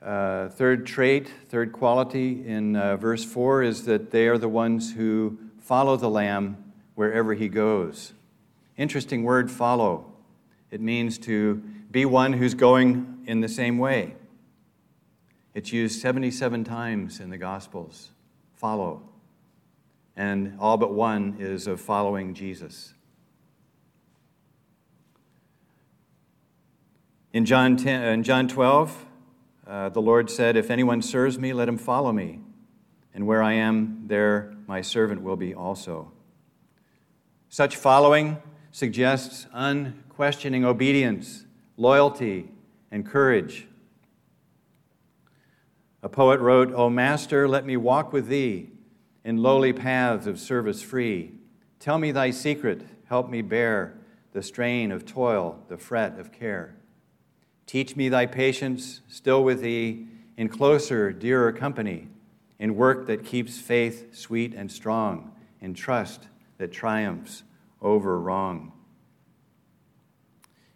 [0.00, 4.94] uh, third trait, third quality in uh, verse 4 is that they are the ones
[4.94, 8.12] who follow the Lamb wherever he goes.
[8.76, 10.12] Interesting word, follow.
[10.70, 14.14] It means to be one who's going in the same way.
[15.52, 18.10] It's used 77 times in the Gospels.
[18.54, 19.02] Follow
[20.16, 22.94] and all but one is of following Jesus.
[27.34, 29.06] In John, 10, in John 12,
[29.66, 32.38] uh, the Lord said, If anyone serves me, let him follow me.
[33.12, 36.12] And where I am, there my servant will be also.
[37.48, 41.44] Such following suggests unquestioning obedience,
[41.76, 42.50] loyalty,
[42.92, 43.66] and courage.
[46.04, 48.70] A poet wrote, O Master, let me walk with thee
[49.24, 51.32] in lowly paths of service free.
[51.80, 53.98] Tell me thy secret, help me bear
[54.30, 56.76] the strain of toil, the fret of care.
[57.66, 60.06] Teach me thy patience, still with thee,
[60.36, 62.08] in closer, dearer company,
[62.58, 67.42] in work that keeps faith sweet and strong, in trust that triumphs
[67.80, 68.72] over wrong.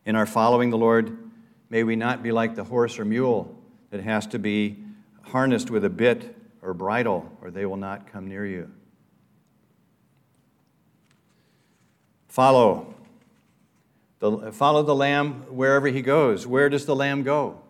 [0.05, 1.31] In our following the Lord,
[1.69, 3.55] may we not be like the horse or mule
[3.91, 4.79] that has to be
[5.23, 8.71] harnessed with a bit or bridle, or they will not come near you.
[12.29, 12.95] Follow.
[14.21, 16.47] The, follow the Lamb wherever he goes.
[16.47, 17.61] Where does the Lamb go?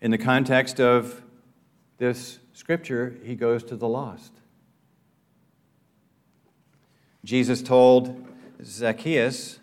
[0.00, 1.22] In the context of
[1.98, 4.32] this scripture, he goes to the lost.
[7.24, 8.26] Jesus told
[8.62, 9.60] Zacchaeus,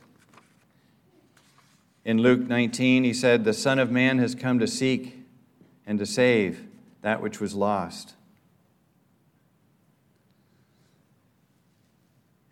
[2.03, 5.23] in Luke 19, he said, The Son of Man has come to seek
[5.85, 6.65] and to save
[7.01, 8.15] that which was lost.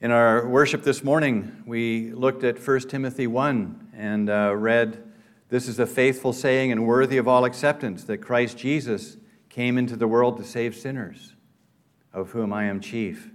[0.01, 5.03] In our worship this morning, we looked at 1 Timothy 1 and uh, read,
[5.49, 9.17] This is a faithful saying and worthy of all acceptance that Christ Jesus
[9.49, 11.33] came into the world to save sinners,
[12.13, 13.31] of whom I am chief.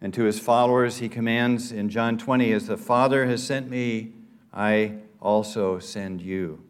[0.00, 4.14] And to his followers, he commands in John 20, As the Father has sent me,
[4.52, 6.64] I also send you.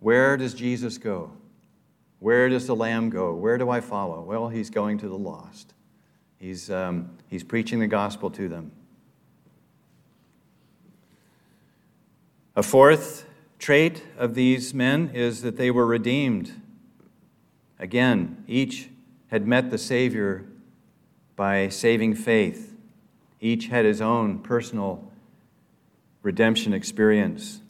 [0.00, 1.32] Where does Jesus go?
[2.20, 3.34] Where does the Lamb go?
[3.34, 4.22] Where do I follow?
[4.22, 5.74] Well, he's going to the lost.
[6.44, 8.70] He's, um, he's preaching the gospel to them.
[12.54, 13.24] A fourth
[13.58, 16.52] trait of these men is that they were redeemed.
[17.78, 18.90] Again, each
[19.28, 20.44] had met the Savior
[21.34, 22.76] by saving faith.
[23.40, 25.10] Each had his own personal
[26.22, 27.62] redemption experience.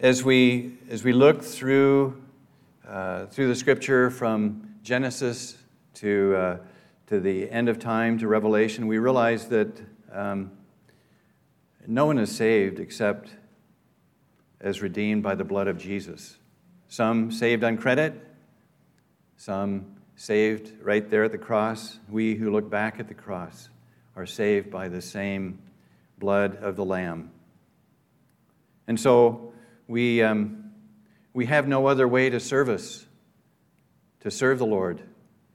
[0.00, 2.20] As we, as we look through,
[2.84, 5.56] uh, through the scripture from Genesis
[5.94, 6.58] to, uh,
[7.08, 9.80] to the end of time to Revelation, we realize that
[10.12, 10.52] um,
[11.88, 13.30] no one is saved except
[14.60, 16.38] as redeemed by the blood of Jesus.
[16.86, 18.14] Some saved on credit,
[19.36, 21.98] some saved right there at the cross.
[22.08, 23.68] We who look back at the cross
[24.14, 25.58] are saved by the same
[26.16, 27.32] blood of the Lamb.
[28.86, 29.52] And so
[29.88, 30.70] we, um,
[31.34, 33.04] we have no other way to service,
[34.26, 35.00] to serve the Lord,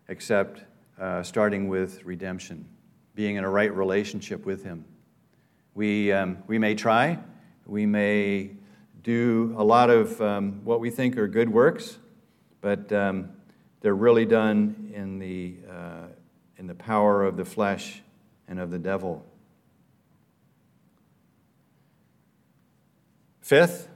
[0.07, 0.63] except
[0.97, 2.65] uh, starting with redemption,
[3.15, 4.85] being in a right relationship with Him.
[5.75, 7.19] We, um, we may try,
[7.65, 8.51] we may
[9.03, 11.97] do a lot of um, what we think are good works,
[12.61, 13.31] but um,
[13.81, 16.07] they're really done in the, uh,
[16.55, 18.01] in the power of the flesh
[18.47, 19.25] and of the devil.
[23.41, 23.89] Fifth,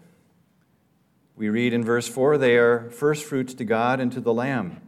[1.35, 4.81] we read in verse 4 they are first fruits to God and to the Lamb.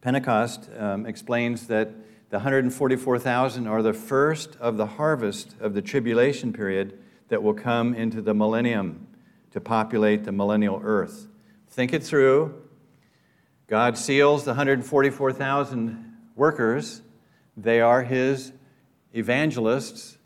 [0.00, 1.90] Pentecost um, explains that
[2.30, 6.98] the 144,000 are the first of the harvest of the tribulation period
[7.28, 9.06] that will come into the millennium
[9.50, 11.28] to populate the millennial earth.
[11.68, 12.54] Think it through.
[13.66, 17.02] God seals the 144,000 workers.
[17.56, 18.52] They are his
[19.14, 20.16] evangelists.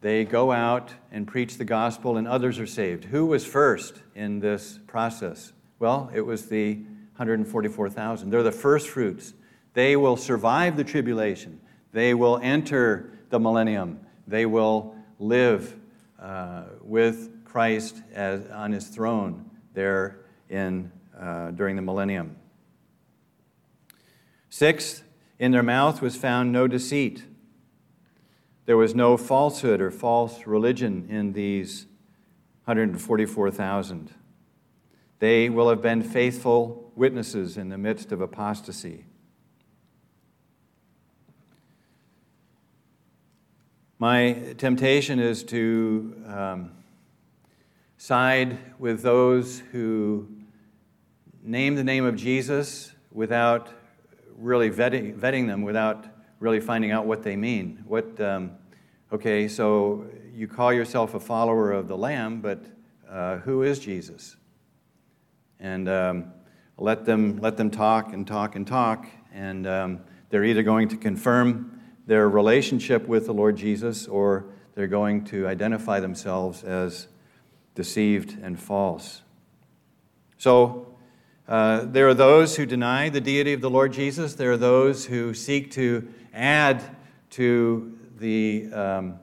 [0.00, 3.04] They go out and preach the gospel, and others are saved.
[3.04, 5.52] Who was first in this process?
[5.78, 8.30] Well, it was the 144,000.
[8.30, 9.32] They're the first fruits.
[9.72, 11.60] They will survive the tribulation.
[11.92, 14.00] They will enter the millennium.
[14.26, 15.74] They will live
[16.20, 20.20] uh, with Christ as, on his throne there
[20.50, 22.36] in, uh, during the millennium.
[24.50, 25.02] Sixth,
[25.38, 27.24] in their mouth was found no deceit.
[28.66, 31.86] There was no falsehood or false religion in these
[32.64, 34.12] 144,000.
[35.20, 39.04] They will have been faithful witnesses in the midst of apostasy.
[44.00, 46.72] My temptation is to um,
[47.96, 50.28] side with those who
[51.40, 53.68] name the name of Jesus without
[54.36, 56.04] really vetting, vetting them, without
[56.40, 57.82] really finding out what they mean.
[57.86, 58.52] What, um,
[59.12, 62.64] okay, so you call yourself a follower of the Lamb, but
[63.08, 64.36] uh, who is Jesus?
[65.58, 66.32] And um,
[66.76, 70.96] let them let them talk and talk and talk, and um, they're either going to
[70.96, 77.08] confirm their relationship with the Lord Jesus, or they're going to identify themselves as
[77.74, 79.22] deceived and false.
[80.36, 80.94] So,
[81.48, 84.34] uh, there are those who deny the deity of the Lord Jesus.
[84.34, 86.06] There are those who seek to
[86.36, 86.82] add
[87.30, 89.18] to the, um,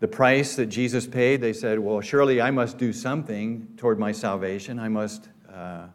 [0.00, 1.40] the price that Jesus paid.
[1.40, 4.78] They said, Well, surely I must do something toward my salvation.
[4.78, 5.86] I must, uh,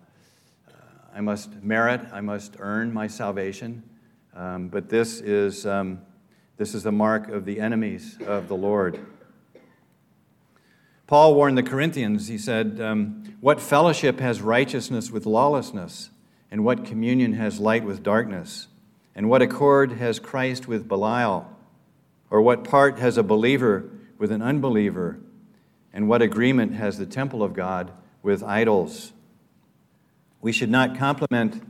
[1.14, 3.84] I must merit, I must earn my salvation.
[4.34, 6.02] Um, but this is, um,
[6.58, 9.00] this is the mark of the enemies of the Lord.
[11.08, 16.12] Paul warned the Corinthians, he said, um, What fellowship has righteousness with lawlessness?
[16.52, 18.69] And what communion has light with darkness?
[19.20, 21.46] And what accord has Christ with Belial?
[22.30, 25.20] Or what part has a believer with an unbeliever?
[25.92, 27.92] And what agreement has the temple of God
[28.24, 29.12] with idols?
[30.40, 31.62] We should not compliment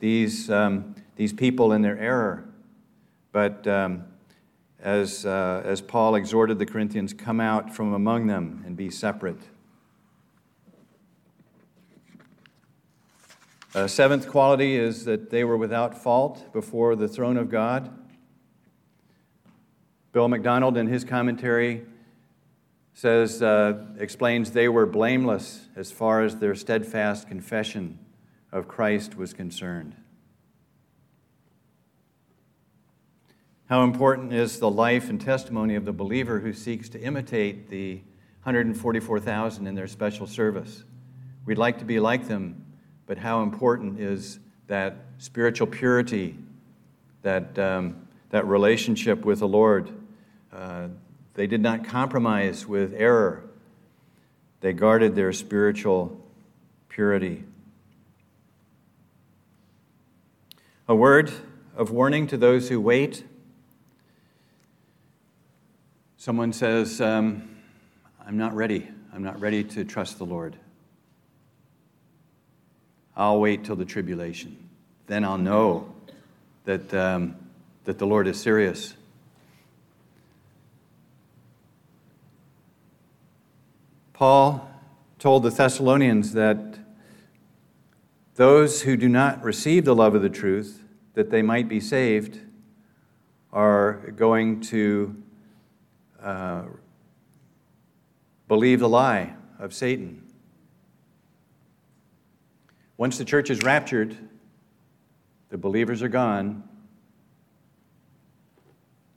[0.00, 2.44] these um, these people in their error.
[3.30, 4.06] But um,
[4.80, 9.38] as, uh, as Paul exhorted the Corinthians, come out from among them and be separate.
[13.76, 17.94] A seventh quality is that they were without fault before the throne of God.
[20.12, 21.84] Bill MacDonald, in his commentary,
[22.94, 27.98] says, uh, explains they were blameless as far as their steadfast confession
[28.50, 29.94] of Christ was concerned.
[33.66, 37.96] How important is the life and testimony of the believer who seeks to imitate the
[38.44, 40.82] 144,000 in their special service?
[41.44, 42.65] We'd like to be like them,
[43.06, 46.36] but how important is that spiritual purity,
[47.22, 49.90] that, um, that relationship with the Lord?
[50.52, 50.88] Uh,
[51.34, 53.44] they did not compromise with error,
[54.60, 56.20] they guarded their spiritual
[56.88, 57.44] purity.
[60.88, 61.32] A word
[61.76, 63.24] of warning to those who wait
[66.26, 67.48] Someone says, um,
[68.26, 68.88] I'm not ready.
[69.14, 70.56] I'm not ready to trust the Lord.
[73.16, 74.68] I'll wait till the tribulation.
[75.06, 75.94] Then I'll know
[76.64, 77.36] that, um,
[77.84, 78.94] that the Lord is serious.
[84.12, 84.68] Paul
[85.18, 86.78] told the Thessalonians that
[88.34, 90.82] those who do not receive the love of the truth,
[91.14, 92.40] that they might be saved,
[93.52, 95.22] are going to
[96.22, 96.64] uh,
[98.48, 100.25] believe the lie of Satan.
[102.98, 104.16] Once the church is raptured,
[105.50, 106.62] the believers are gone.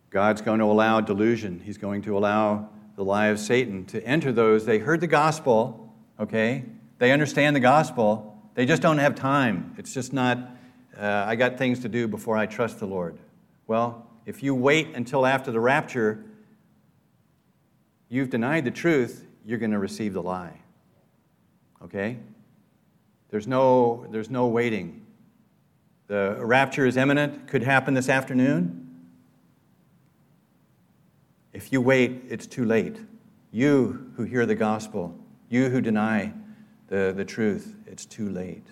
[0.10, 1.62] God's going to allow delusion.
[1.64, 4.66] He's going to allow the lie of Satan to enter those.
[4.66, 6.66] They heard the gospel, okay?
[6.98, 8.38] They understand the gospel.
[8.56, 9.76] They just don't have time.
[9.78, 10.38] It's just not,
[10.98, 13.18] uh, I got things to do before I trust the Lord.
[13.68, 16.26] Well, if you wait until after the rapture,
[18.10, 20.60] you've denied the truth, you're going to receive the lie.
[21.84, 22.18] Okay?
[23.30, 25.06] There's no, there's no waiting.
[26.08, 28.88] The rapture is imminent, could happen this afternoon.
[31.54, 32.98] If you wait, it's too late.
[33.52, 35.16] You who hear the gospel,
[35.50, 36.34] you who deny
[36.88, 38.66] the, the truth, it's too late.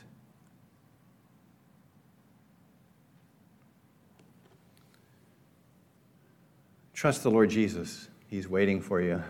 [6.93, 8.09] Trust the Lord Jesus.
[8.27, 9.21] He's waiting for you.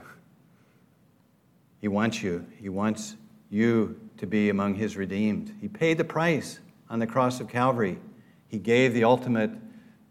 [1.82, 2.45] He wants you.
[2.61, 3.17] He wants
[3.49, 5.55] you to be among His redeemed.
[5.61, 6.59] He paid the price
[6.89, 7.99] on the cross of Calvary.
[8.47, 9.51] He gave the ultimate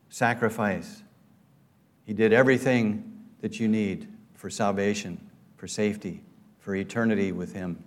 [0.08, 1.02] sacrifice.
[2.04, 6.22] He did everything that you need for salvation, for safety,
[6.60, 7.82] for eternity with Him.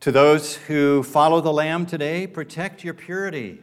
[0.00, 3.60] To those who follow the Lamb today, protect your purity.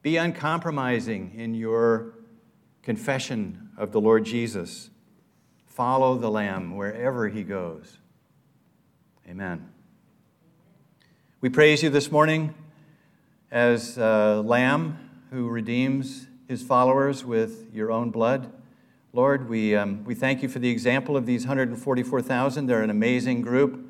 [0.00, 2.14] Be uncompromising in your
[2.82, 4.88] confession of the Lord Jesus.
[5.78, 7.98] Follow the Lamb wherever he goes.
[9.28, 9.70] Amen.
[11.40, 12.52] We praise you this morning
[13.52, 14.98] as a lamb
[15.30, 18.52] who redeems his followers with your own blood.
[19.12, 22.66] Lord, we, um, we thank you for the example of these 144,000.
[22.66, 23.88] They're an amazing group,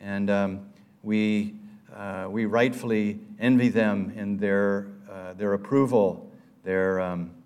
[0.00, 0.70] and um,
[1.02, 1.54] we,
[1.92, 6.30] uh, we rightfully envy them in their, uh, their approval,
[6.62, 7.43] their, um, uh,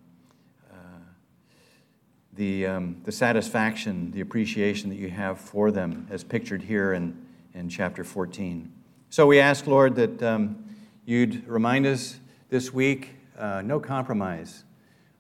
[2.39, 7.21] the, um, the satisfaction, the appreciation that you have for them, as pictured here in,
[7.53, 8.73] in chapter 14.
[9.11, 10.65] So we ask, Lord, that um,
[11.05, 14.65] you'd remind us this week uh, no compromise.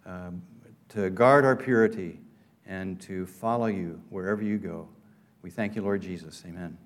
[0.06, 0.42] Um,
[0.90, 2.18] to guard our purity
[2.66, 4.88] and to follow you wherever you go.
[5.42, 6.42] We thank you, Lord Jesus.
[6.46, 6.78] Amen.